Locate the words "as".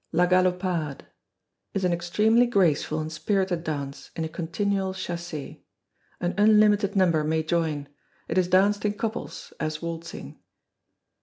9.59-9.79